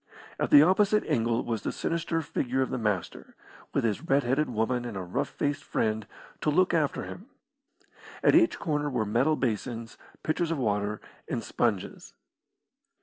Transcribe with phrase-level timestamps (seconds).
[0.39, 3.35] At the opposite angle was the sinister figure of the Master,
[3.71, 6.07] with his red headed woman and a rough faced friend
[6.39, 7.27] to look after him.
[8.23, 12.15] At each corner were metal basins, pitchers of water, and sponges.